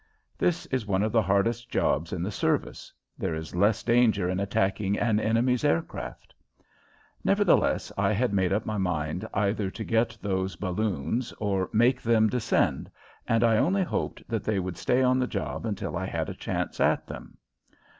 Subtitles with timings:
[0.35, 2.91] This is one of the hardest jobs in the service.
[3.19, 6.33] There is less danger in attacking an enemy's aircraft.
[7.23, 12.29] Nevertheless, I had made up my mind either to get those balloons or make them
[12.29, 12.89] descend,
[13.27, 16.33] and I only hoped that they would stay on the job until I had a
[16.33, 17.37] chance at them.